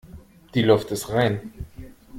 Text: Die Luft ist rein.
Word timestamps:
Die 0.55 0.63
Luft 0.63 0.89
ist 0.89 1.11
rein. 1.11 1.53